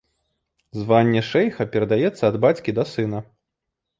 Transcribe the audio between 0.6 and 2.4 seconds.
Званне шэйха перадаецца ад